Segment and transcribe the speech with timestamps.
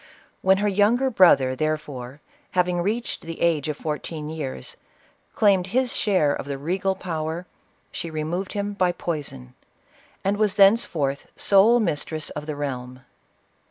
[0.41, 2.21] When her younger brother, therefore,
[2.57, 4.75] having reached the age of fourteen years,
[5.35, 7.45] claimed his share of the regal power,
[7.91, 9.53] she removed him by poison,
[10.23, 13.01] and was thence forth sole mistress of the realm.